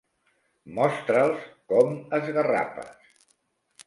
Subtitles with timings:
[0.77, 1.43] Mostra'ls
[1.73, 2.91] com esgarrapes.